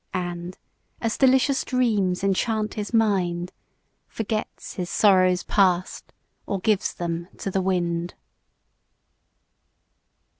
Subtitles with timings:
[0.15, 0.57] And,
[0.99, 3.51] as delicious dreams enchant his mind,
[4.07, 6.11] Forgets his sorrows past,
[6.47, 8.15] or gives them to the wind.